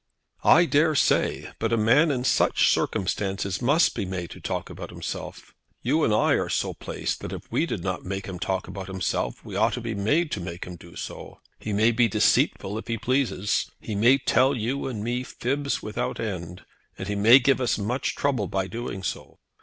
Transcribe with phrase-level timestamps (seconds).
[0.43, 1.51] "I dare say.
[1.59, 5.53] But a man in such circumstances must be made to talk about himself.
[5.83, 8.87] You and I are so placed that if we did not make him talk about
[8.87, 11.39] himself, we ought to be made to make him do so.
[11.59, 13.69] He may be deceitful if he pleases.
[13.79, 16.65] He may tell you and me fibs without end.
[16.97, 19.37] And he may give us much trouble by doing so.